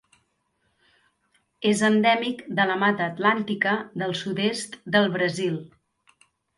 [1.73, 5.65] És endèmic de la Mata Atlàntica del sud-est del Brasil.